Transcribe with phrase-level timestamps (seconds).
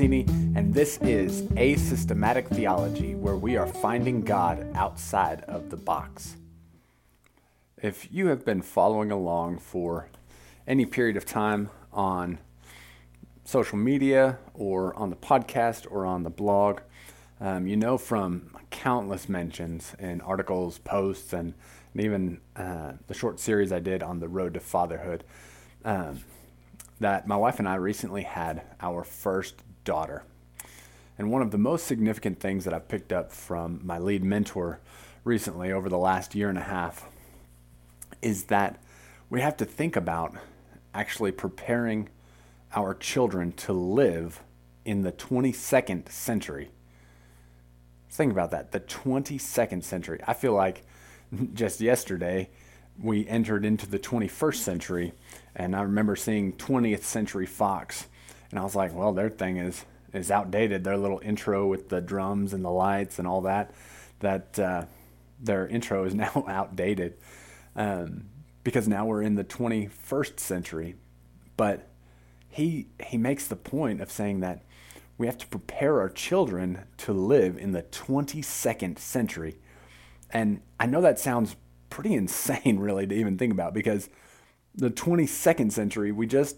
[0.00, 0.24] Orsini,
[0.56, 6.36] and this is A Systematic Theology, where we are finding God outside of the box.
[7.82, 10.08] If you have been following along for
[10.66, 12.38] any period of time on
[13.44, 16.80] social media or on the podcast or on the blog,
[17.38, 21.52] um, you know from countless mentions in articles, posts, and,
[21.92, 25.24] and even uh, the short series I did on the road to fatherhood.
[25.84, 26.20] Um,
[27.00, 30.24] that my wife and I recently had our first daughter.
[31.18, 34.80] And one of the most significant things that I've picked up from my lead mentor
[35.24, 37.06] recently over the last year and a half
[38.22, 38.82] is that
[39.28, 40.34] we have to think about
[40.94, 42.08] actually preparing
[42.74, 44.42] our children to live
[44.84, 46.70] in the 22nd century.
[48.10, 50.20] think about that the 22nd century.
[50.26, 50.84] I feel like
[51.54, 52.50] just yesterday
[53.00, 55.12] we entered into the 21st century
[55.54, 58.06] and I remember seeing 20th Century Fox,
[58.50, 60.84] and I was like, well, their thing is is outdated.
[60.84, 63.72] Their little intro with the drums and the lights and all that,
[64.20, 64.84] that uh,
[65.38, 67.14] their intro is now outdated
[67.76, 68.24] um,
[68.64, 70.96] because now we're in the 21st century.
[71.56, 71.88] But
[72.48, 74.62] he he makes the point of saying that
[75.16, 79.58] we have to prepare our children to live in the 22nd century.
[80.30, 81.56] And I know that sounds
[81.90, 84.08] pretty insane, really, to even think about because
[84.74, 86.56] the 22nd century, we just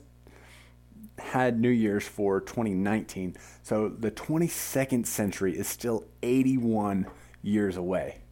[1.18, 3.36] had New Year's for 2019.
[3.62, 7.06] So the 22nd century is still 81
[7.42, 8.22] years away.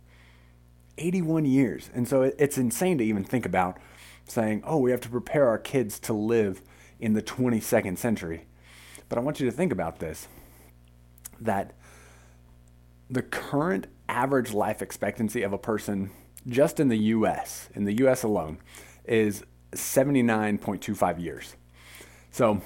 [0.99, 1.91] 81 years.
[1.95, 3.79] And so it's insane to even think about
[4.27, 6.63] saying, oh, we have to prepare our kids to live
[6.99, 8.47] in the 22nd century.
[9.09, 10.29] But I want you to think about this
[11.41, 11.73] that
[13.09, 16.11] the current average life expectancy of a person
[16.47, 18.59] just in the US, in the US alone,
[19.05, 19.43] is
[19.73, 21.57] 79.25 years.
[22.31, 22.63] So,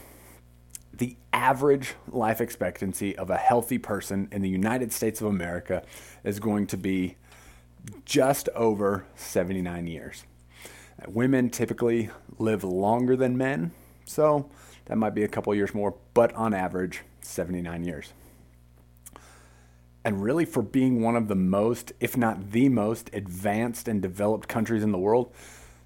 [0.92, 5.82] the average life expectancy of a healthy person in the United States of America
[6.22, 7.16] is going to be
[8.04, 10.24] just over 79 years.
[11.08, 13.72] Women typically live longer than men,
[14.04, 14.48] so
[14.86, 18.12] that might be a couple years more, but on average, 79 years.
[20.04, 24.48] And really, for being one of the most, if not the most, advanced and developed
[24.48, 25.32] countries in the world,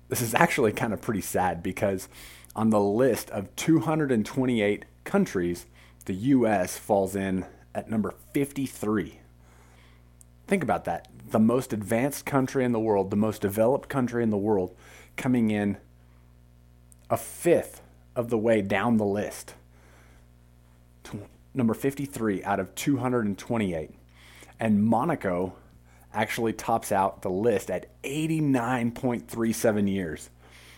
[0.09, 2.09] this is actually kind of pretty sad because
[2.55, 5.67] on the list of 228 countries,
[6.07, 7.45] the US falls in
[7.75, 9.21] at number 53.
[10.47, 11.09] Think about that.
[11.31, 14.75] The most advanced country in the world, the most developed country in the world,
[15.17, 15.77] coming in
[17.11, 17.83] a fifth
[18.17, 19.55] of the way down the list.
[21.55, 23.91] Number 53 out of 228.
[24.61, 25.55] And Monaco
[26.13, 30.31] actually tops out the list at 89.37 years.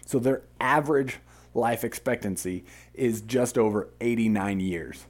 [0.05, 1.19] So their average
[1.55, 5.07] life expectancy is just over 89 years.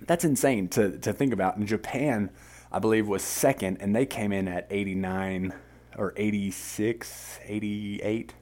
[0.00, 1.56] That's insane to, to think about.
[1.56, 2.30] And Japan,
[2.70, 5.54] I believe, was second, and they came in at 89
[5.96, 8.34] or 86, 88.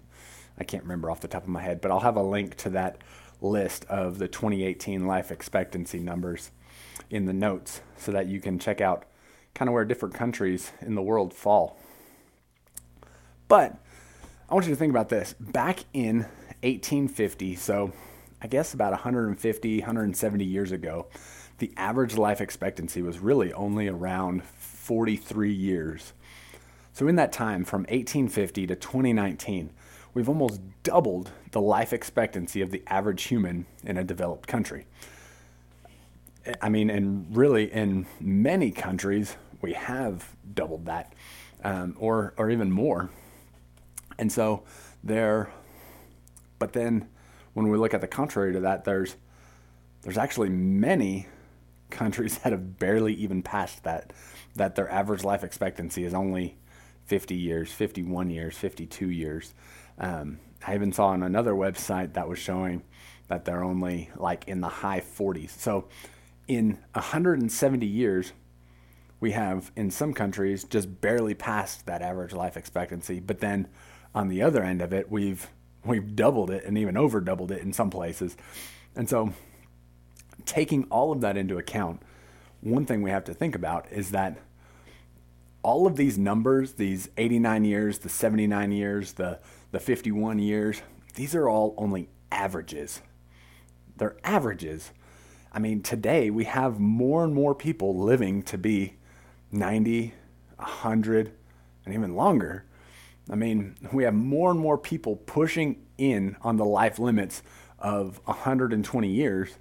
[0.59, 2.71] I can't remember off the top of my head, but I'll have a link to
[2.71, 2.99] that
[3.41, 6.51] list of the 2018 life expectancy numbers
[7.11, 9.05] in the notes so that you can check out
[9.55, 11.79] kind of where different countries in the world fall.
[13.49, 13.77] But
[14.49, 15.35] I want you to think about this.
[15.39, 16.27] Back in
[16.63, 17.93] 1850, so
[18.41, 21.07] I guess about 150, 170 years ago,
[21.59, 26.13] the average life expectancy was really only around 43 years.
[26.93, 29.71] So, in that time, from 1850 to 2019,
[30.15, 34.87] we've almost doubled the life expectancy of the average human in a developed country.
[36.61, 41.13] I mean, and really in many countries, we have doubled that
[41.63, 43.11] um, or, or even more.
[44.19, 44.65] And so
[45.03, 45.51] there,
[46.63, 47.09] but then
[47.55, 49.17] when we look at the contrary to that, there's,
[50.03, 51.27] there's actually many
[51.91, 54.13] countries that have barely even passed that,
[54.55, 56.57] that their average life expectancy is only
[57.07, 59.55] 50 years, 51 years, 52 years.
[59.99, 62.85] Um, I even saw on another website that was showing
[63.27, 65.51] that they're only like in the high 40s.
[65.51, 65.89] So
[66.47, 68.33] in 170 years,
[69.19, 73.19] we have in some countries just barely passed that average life expectancy.
[73.19, 73.67] But then
[74.15, 75.51] on the other end of it, we've
[75.85, 78.37] we've doubled it and even over doubled it in some places.
[78.95, 79.33] And so
[80.45, 82.03] taking all of that into account,
[82.61, 84.39] one thing we have to think about is that
[85.63, 89.39] all of these numbers, these 89 years, the 79 years, the
[89.71, 90.83] the 51 years,
[91.15, 93.01] these are all only averages.
[93.97, 94.91] They're averages
[95.55, 98.95] I mean, today we have more and more people living to be
[99.51, 100.15] 90,
[100.57, 101.33] 100,
[101.85, 102.65] and even longer.
[103.31, 107.43] I mean, we have more and more people pushing in on the life limits
[107.79, 109.57] of 120 years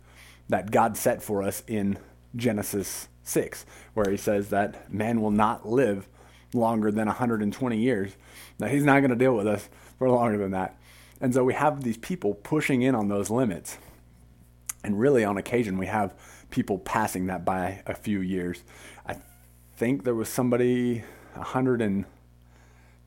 [0.49, 1.97] that God set for us in
[2.35, 6.07] Genesis 6, where he says that man will not live
[6.53, 8.11] longer than 120 years.
[8.59, 10.77] Now, he's not going to deal with us for longer than that.
[11.21, 13.77] And so we have these people pushing in on those limits.
[14.83, 16.13] And really, on occasion, we have
[16.49, 18.63] people passing that by a few years.
[19.05, 19.17] I
[19.75, 21.03] think there was somebody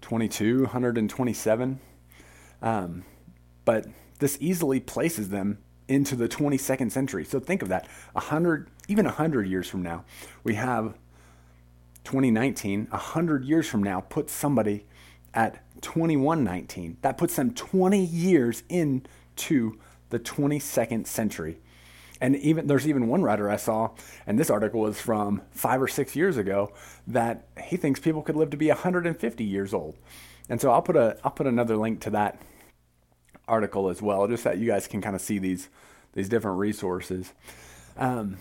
[0.04, 1.80] 122, 127.
[2.62, 3.04] Um,
[3.64, 3.86] but
[4.18, 5.58] this easily places them
[5.88, 7.24] into the 22nd century.
[7.24, 7.86] So think of that.
[8.12, 10.04] 100, even 100 years from now,
[10.42, 10.94] we have
[12.04, 14.86] 2019, 100 years from now, puts somebody
[15.32, 16.98] at 2119.
[17.02, 19.78] That puts them 20 years into
[20.10, 21.58] the 22nd century.
[22.24, 23.90] And even there's even one writer I saw,
[24.26, 26.72] and this article was from five or six years ago,
[27.06, 29.94] that he thinks people could live to be 150 years old.
[30.48, 32.40] And so I'll put a I'll put another link to that
[33.46, 35.68] article as well, just that you guys can kind of see these
[36.14, 37.34] these different resources.
[37.98, 38.38] Um,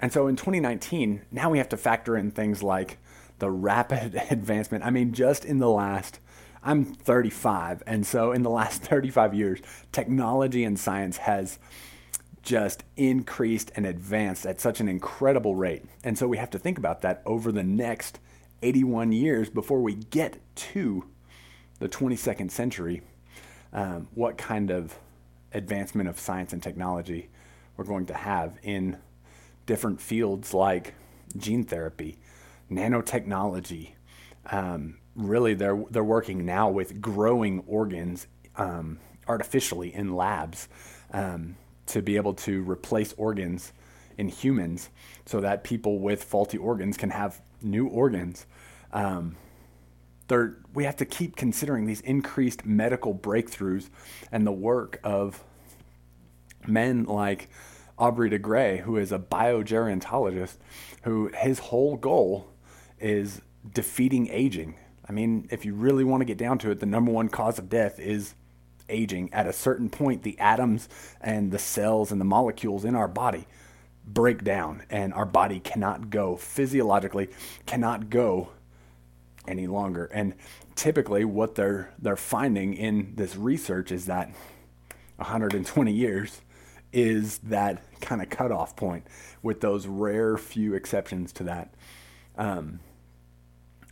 [0.00, 2.98] and so in 2019, now we have to factor in things like
[3.38, 4.84] the rapid advancement.
[4.84, 6.18] I mean, just in the last,
[6.60, 9.60] I'm 35, and so in the last 35 years,
[9.92, 11.60] technology and science has
[12.46, 15.84] just increased and advanced at such an incredible rate.
[16.04, 18.20] And so we have to think about that over the next
[18.62, 21.04] 81 years before we get to
[21.80, 23.02] the 22nd century.
[23.72, 24.96] Um, what kind of
[25.52, 27.28] advancement of science and technology
[27.76, 28.96] we're going to have in
[29.66, 30.94] different fields like
[31.36, 32.16] gene therapy,
[32.70, 33.90] nanotechnology.
[34.50, 40.68] Um, really, they're they're working now with growing organs um, artificially in labs
[41.12, 41.56] um,
[41.86, 43.72] to be able to replace organs
[44.18, 44.88] in humans,
[45.26, 48.46] so that people with faulty organs can have new organs.
[48.92, 49.36] Um,
[50.74, 53.90] we have to keep considering these increased medical breakthroughs
[54.32, 55.44] and the work of
[56.66, 57.48] men like
[57.98, 60.56] Aubrey de Grey, who is a biogerontologist,
[61.04, 62.48] who his whole goal
[62.98, 63.40] is
[63.72, 64.74] defeating aging.
[65.08, 67.58] I mean, if you really want to get down to it, the number one cause
[67.58, 68.34] of death is
[68.88, 69.32] aging.
[69.32, 70.88] At a certain point, the atoms
[71.20, 73.46] and the cells and the molecules in our body
[74.06, 77.28] break down, and our body cannot go physiologically,
[77.66, 78.50] cannot go
[79.48, 80.06] any longer.
[80.06, 80.34] And
[80.74, 84.30] typically, what they're they're finding in this research is that
[85.16, 86.42] 120 years
[86.92, 89.06] is that kind of cutoff point
[89.42, 91.74] with those rare few exceptions to that.
[92.36, 92.80] Um,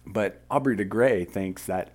[0.07, 1.93] but Aubrey de Grey thinks that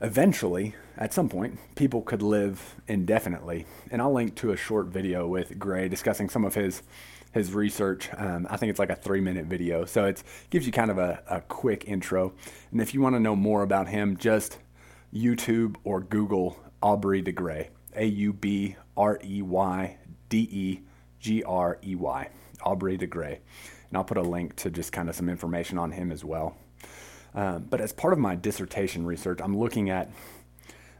[0.00, 3.66] eventually, at some point, people could live indefinitely.
[3.90, 6.82] And I'll link to a short video with Grey discussing some of his
[7.32, 8.10] his research.
[8.14, 10.98] Um, I think it's like a three minute video, so it gives you kind of
[10.98, 12.34] a, a quick intro.
[12.70, 14.58] And if you want to know more about him, just
[15.14, 17.70] YouTube or Google Aubrey de Grey.
[17.94, 19.96] A U B R E Y
[20.28, 20.80] D E
[21.20, 22.28] G R E Y,
[22.62, 23.40] Aubrey de Grey.
[23.88, 26.56] And I'll put a link to just kind of some information on him as well.
[27.34, 30.10] Um, but as part of my dissertation research, I'm looking at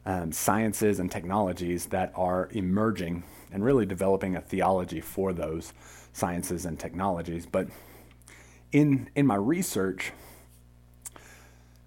[0.04, 3.22] um, sciences and technologies that are emerging
[3.52, 5.72] and really developing a theology for those
[6.12, 7.46] sciences and technologies.
[7.46, 7.68] But
[8.72, 10.12] in, in my research,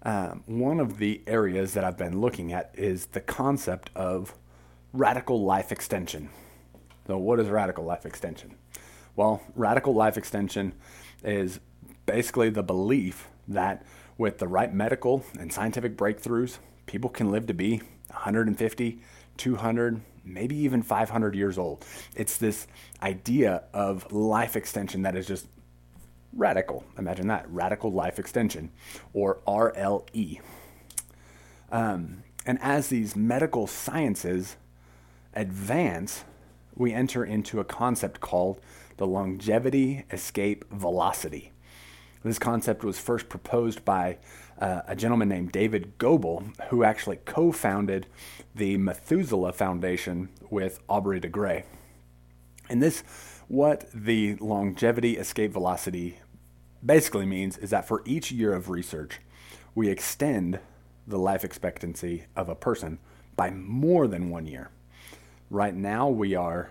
[0.02, 4.34] um, one of the areas that I've been looking at is the concept of
[4.92, 6.30] radical life extension.
[7.06, 8.54] So, what is radical life extension?
[9.14, 10.74] Well, radical life extension
[11.24, 11.60] is
[12.06, 13.84] basically the belief that
[14.18, 18.98] with the right medical and scientific breakthroughs, people can live to be 150,
[19.36, 21.84] 200, maybe even 500 years old.
[22.14, 22.66] It's this
[23.02, 25.46] idea of life extension that is just
[26.32, 26.84] radical.
[26.98, 28.70] Imagine that radical life extension,
[29.12, 30.40] or RLE.
[31.70, 34.56] Um, and as these medical sciences
[35.34, 36.24] advance,
[36.74, 38.60] we enter into a concept called
[38.96, 41.52] the longevity escape velocity.
[42.26, 44.18] This concept was first proposed by
[44.60, 48.08] uh, a gentleman named David Gobel, who actually co founded
[48.52, 51.66] the Methuselah Foundation with Aubrey de Grey.
[52.68, 53.04] And this,
[53.46, 56.18] what the longevity escape velocity
[56.84, 59.20] basically means is that for each year of research,
[59.76, 60.58] we extend
[61.06, 62.98] the life expectancy of a person
[63.36, 64.70] by more than one year.
[65.48, 66.70] Right now, we are,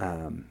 [0.00, 0.46] um,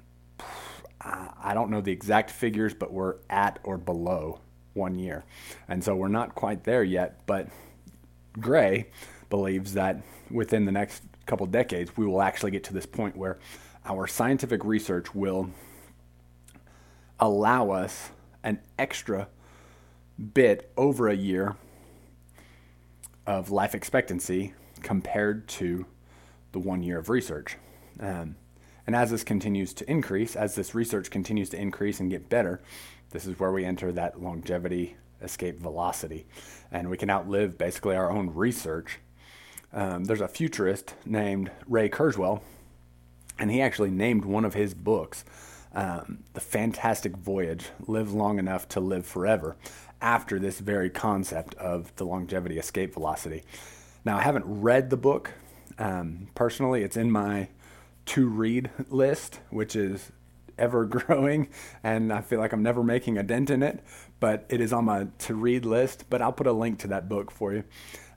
[1.05, 4.39] I don't know the exact figures, but we're at or below
[4.73, 5.23] one year.
[5.67, 7.47] And so we're not quite there yet, but
[8.39, 8.87] Grey
[9.29, 13.37] believes that within the next couple decades, we will actually get to this point where
[13.85, 15.49] our scientific research will
[17.19, 18.09] allow us
[18.43, 19.27] an extra
[20.33, 21.55] bit over a year
[23.27, 25.85] of life expectancy compared to
[26.51, 27.57] the one year of research.
[27.99, 28.35] Um,
[28.87, 32.61] And as this continues to increase, as this research continues to increase and get better,
[33.11, 36.25] this is where we enter that longevity escape velocity.
[36.71, 38.99] And we can outlive basically our own research.
[39.73, 42.41] Um, there's a futurist named Ray Kurzweil,
[43.39, 45.25] and he actually named one of his books
[45.73, 49.55] um, The Fantastic Voyage Live Long Enough to Live Forever
[50.01, 53.43] after this very concept of the longevity escape velocity.
[54.05, 55.31] Now, I haven't read the book
[55.77, 57.49] um, personally, it's in my
[58.07, 60.11] to read list, which is
[60.57, 61.49] ever growing,
[61.83, 63.83] and I feel like I'm never making a dent in it,
[64.19, 66.05] but it is on my to read list.
[66.09, 67.63] But I'll put a link to that book for you,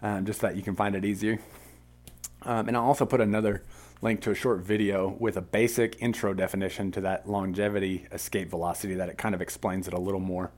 [0.03, 1.39] um, just so that you can find it easier.
[2.43, 3.65] Um, and I'll also put another
[4.01, 8.95] link to a short video with a basic intro definition to that longevity escape velocity
[8.95, 10.53] that it kind of explains it a little more.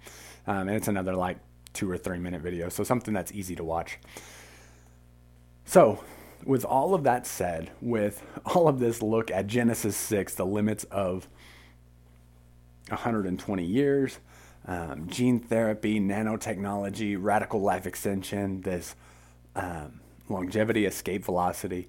[0.47, 1.39] Um, and it's another like
[1.73, 3.99] two or three minute video, so something that's easy to watch.
[5.65, 6.03] So,
[6.45, 10.85] with all of that said, with all of this look at Genesis 6, the limits
[10.85, 11.29] of
[12.89, 14.19] 120 years,
[14.67, 18.95] um, gene therapy, nanotechnology, radical life extension, this
[19.57, 21.89] um, longevity, escape velocity.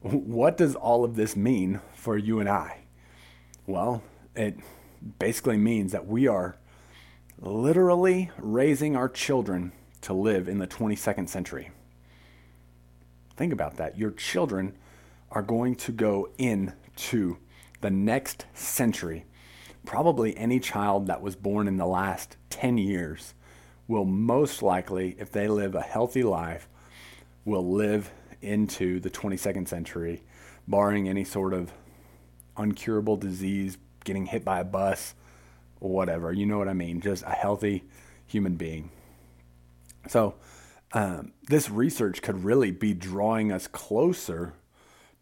[0.00, 2.82] What does all of this mean for you and I?
[3.66, 4.02] Well,
[4.36, 4.56] it
[5.18, 6.56] basically means that we are
[7.40, 9.72] literally raising our children
[10.02, 11.70] to live in the 22nd century.
[13.38, 13.96] Think about that.
[13.96, 14.74] Your children
[15.30, 17.38] are going to go into
[17.80, 19.26] the next century.
[19.86, 23.34] Probably any child that was born in the last 10 years
[23.86, 26.68] will most likely, if they live a healthy life,
[27.44, 28.10] will live
[28.42, 30.24] into the 22nd century,
[30.66, 31.72] barring any sort of
[32.56, 35.14] uncurable disease, getting hit by a bus,
[35.78, 36.32] whatever.
[36.32, 37.00] You know what I mean?
[37.00, 37.84] Just a healthy
[38.26, 38.90] human being.
[40.08, 40.34] So,
[40.92, 44.54] um, this research could really be drawing us closer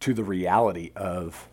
[0.01, 1.49] to the reality of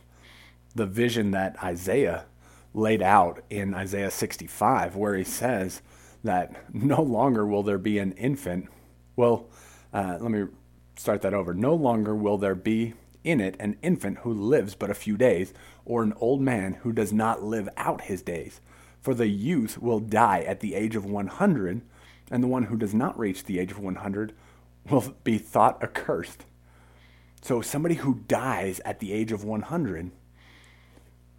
[0.75, 2.25] the vision that Isaiah
[2.74, 5.82] laid out in Isaiah 65, where he says
[6.24, 8.70] that no longer will there be an infant.
[9.15, 9.48] Well,
[9.93, 10.46] uh, let me
[10.96, 11.53] start that over.
[11.53, 12.93] No longer will there be
[13.24, 15.53] in it an infant who lives but a few days,
[15.86, 18.60] or an old man who does not live out his days.
[19.01, 21.82] For the youth will die at the age of 100
[22.34, 24.34] and the one who does not reach the age of 100
[24.90, 26.46] will be thought accursed.
[27.44, 30.10] So somebody who dies at the age of 100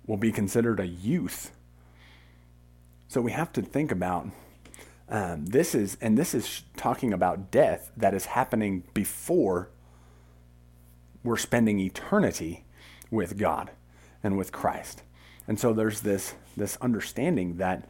[0.07, 1.51] will be considered a youth.
[3.09, 4.29] So we have to think about
[5.09, 9.71] um, this is, and this is talking about death that is happening before
[11.25, 12.65] we're spending eternity
[13.11, 13.73] with God
[14.23, 15.03] and with Christ.
[15.49, 17.89] And so there's this this understanding that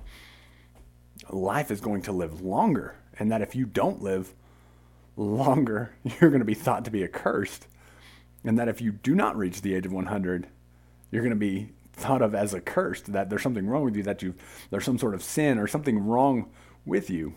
[1.30, 4.34] life is going to live longer, and that if you don't live
[5.16, 7.66] longer, you're going to be thought to be accursed,
[8.44, 10.48] and that if you do not reach the age of 100,
[11.10, 14.22] you're going to be thought of as accursed, that there's something wrong with you, that
[14.22, 14.34] you
[14.70, 16.50] there's some sort of sin or something wrong
[16.84, 17.34] with you.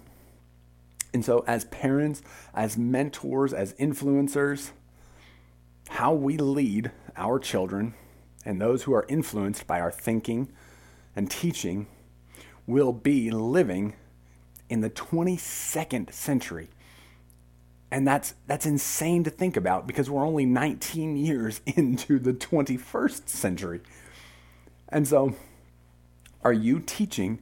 [1.14, 2.22] And so, as parents,
[2.54, 4.72] as mentors, as influencers,
[5.90, 7.94] how we lead our children
[8.46, 10.52] and those who are influenced by our thinking
[11.16, 11.88] and teaching
[12.68, 13.96] will be living
[14.70, 16.70] in the 22nd century.
[17.90, 23.30] And that's that's insane to think about because we're only 19 years into the 21st
[23.30, 23.80] century.
[24.90, 25.36] And so
[26.44, 27.40] are you teaching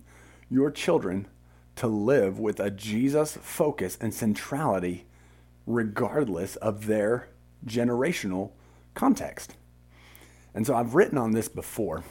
[0.50, 1.28] your children
[1.76, 5.06] to live with a Jesus focus and centrality
[5.66, 7.28] regardless of their
[7.66, 8.52] generational
[8.94, 9.56] context?
[10.54, 12.04] And so I've written on this before,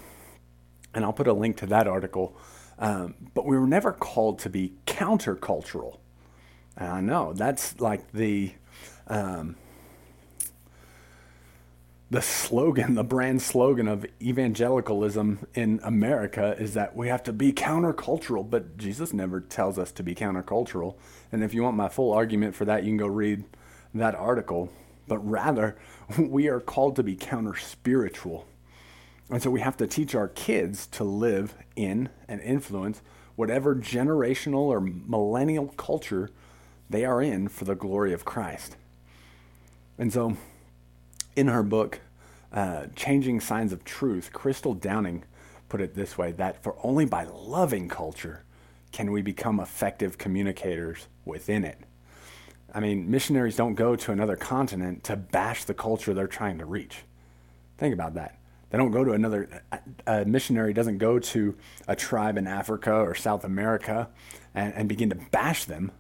[0.92, 2.36] and I'll put a link to that article
[2.78, 5.98] um, but we were never called to be countercultural.
[6.76, 8.52] I know that's like the
[9.06, 9.56] um,
[12.14, 17.52] the slogan, the brand slogan of evangelicalism in America is that we have to be
[17.52, 20.94] countercultural, but Jesus never tells us to be countercultural.
[21.32, 23.44] And if you want my full argument for that, you can go read
[23.94, 24.70] that article.
[25.08, 25.76] But rather,
[26.18, 28.46] we are called to be counter spiritual.
[29.30, 33.00] And so we have to teach our kids to live in and influence
[33.36, 36.30] whatever generational or millennial culture
[36.90, 38.76] they are in for the glory of Christ.
[39.98, 40.36] And so
[41.34, 42.00] in her book,
[42.52, 45.24] uh, Changing Signs of Truth, Crystal Downing
[45.68, 48.44] put it this way that for only by loving culture
[48.92, 51.78] can we become effective communicators within it.
[52.72, 56.64] I mean, missionaries don't go to another continent to bash the culture they're trying to
[56.64, 56.98] reach.
[57.78, 58.38] Think about that.
[58.74, 59.62] They don't go to another,
[60.04, 61.54] a missionary doesn't go to
[61.86, 64.08] a tribe in Africa or South America
[64.52, 65.92] and, and begin to bash them.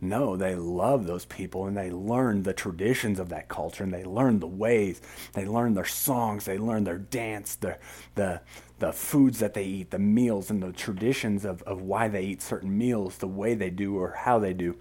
[0.00, 4.04] No, they love those people and they learn the traditions of that culture and they
[4.04, 5.02] learn the ways.
[5.34, 7.76] They learn their songs, they learn their dance, the
[8.14, 8.40] the
[8.78, 12.40] the foods that they eat, the meals and the traditions of, of why they eat
[12.40, 14.78] certain meals, the way they do or how they do.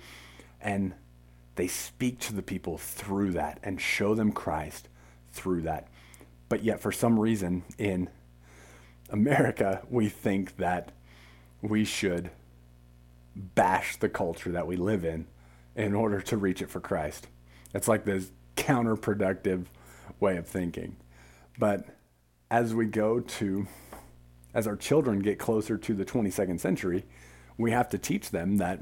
[0.62, 0.94] And
[1.56, 4.88] they speak to the people through that and show them Christ
[5.34, 5.90] through that.
[6.54, 8.12] But yet, for some reason, in
[9.10, 10.92] America, we think that
[11.64, 12.30] we should
[13.36, 15.26] bash the culture that we live in
[15.76, 17.28] in order to reach it for Christ.
[17.74, 19.66] It's like this counterproductive
[20.20, 20.98] way of thinking.
[21.58, 21.88] But
[22.52, 23.66] as we go to,
[24.54, 27.04] as our children get closer to the 22nd century,
[27.58, 28.80] we have to teach them that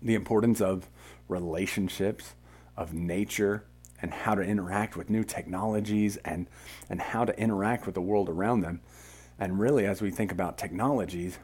[0.00, 0.88] the importance of
[1.28, 2.32] relationships,
[2.74, 3.66] of nature,
[4.04, 6.46] and how to interact with new technologies and,
[6.90, 8.82] and how to interact with the world around them.
[9.38, 11.38] And really, as we think about technologies,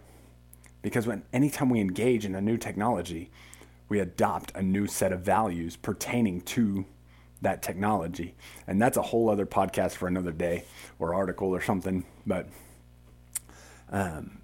[0.82, 3.30] because when anytime we engage in a new technology,
[3.88, 6.84] we adopt a new set of values pertaining to
[7.40, 8.34] that technology.
[8.66, 10.64] And that's a whole other podcast for another day
[10.98, 12.04] or article or something.
[12.26, 12.46] But
[13.88, 14.42] um,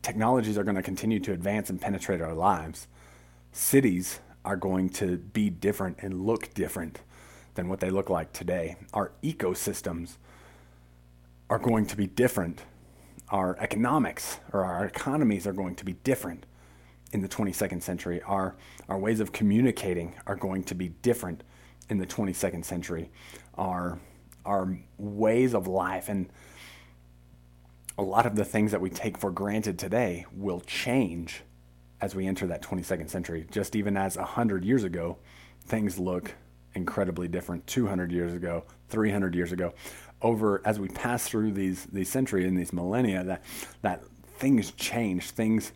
[0.00, 2.86] technologies are going to continue to advance and penetrate our lives.
[3.52, 7.00] Cities are going to be different and look different
[7.54, 8.76] than what they look like today.
[8.92, 10.16] Our ecosystems
[11.48, 12.62] are going to be different
[13.30, 16.46] our economics or our economies are going to be different
[17.12, 18.20] in the 22nd century.
[18.22, 18.56] Our,
[18.88, 21.44] our ways of communicating are going to be different
[21.88, 23.10] in the 22nd century.
[23.54, 24.00] Our,
[24.44, 26.28] our ways of life and
[27.98, 31.42] a lot of the things that we take for granted today will change
[32.00, 33.46] as we enter that 22nd century.
[33.50, 35.18] Just even as 100 years ago,
[35.62, 36.34] things look
[36.74, 39.72] incredibly different 200 years ago, 300 years ago
[40.22, 43.42] over as we pass through these these centuries and these millennia that
[43.80, 44.02] that
[44.36, 45.72] things change things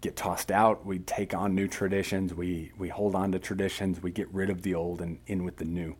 [0.00, 4.10] get tossed out we take on new traditions we we hold on to traditions we
[4.10, 5.96] get rid of the old and in with the new.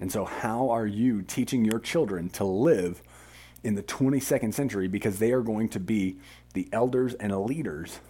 [0.00, 3.02] And so how are you teaching your children to live
[3.62, 4.88] in the 22nd century?
[4.88, 6.18] Because they are going to be
[6.52, 8.00] the elders and leaders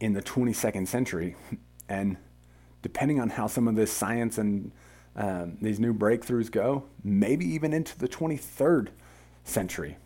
[0.00, 1.36] in the 22nd century
[1.88, 2.16] and
[2.82, 4.72] depending on how some of this science and
[5.16, 8.88] um, these new breakthroughs go, maybe even into the 23rd
[9.42, 9.96] century.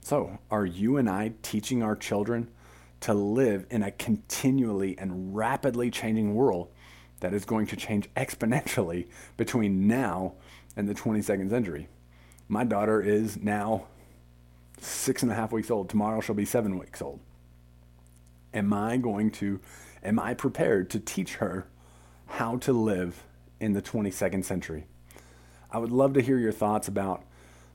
[0.00, 2.48] So, are you and I teaching our children
[3.00, 6.68] to live in a continually and rapidly changing world
[7.20, 10.34] that is going to change exponentially between now
[10.76, 11.88] and the 22nd century?
[12.48, 13.86] My daughter is now
[14.78, 15.88] six and a half weeks old.
[15.88, 17.20] Tomorrow she'll be seven weeks old.
[18.52, 19.60] Am I going to,
[20.02, 21.66] am I prepared to teach her
[22.26, 23.24] how to live
[23.60, 24.86] in the 22nd century.
[25.70, 27.24] I would love to hear your thoughts about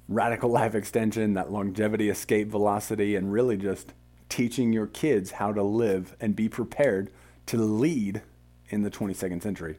[0.08, 3.94] radical life extension, that longevity, escape velocity, and really just
[4.28, 7.12] teaching your kids how to live and be prepared
[7.48, 8.22] to lead
[8.70, 9.78] in the 22nd century.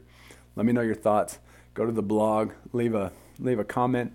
[0.55, 1.39] Let me know your thoughts.
[1.73, 4.13] Go to the blog, leave a leave a comment,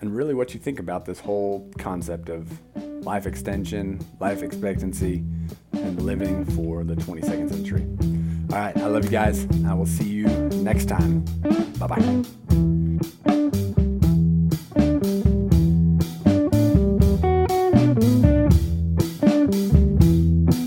[0.00, 2.50] and really what you think about this whole concept of
[3.04, 5.22] life extension, life expectancy,
[5.72, 8.33] and living for the 22nd century.
[8.54, 8.76] All right.
[8.76, 9.48] I love you guys.
[9.66, 10.28] I will see you
[10.62, 11.24] next time.
[11.76, 12.73] Bye bye.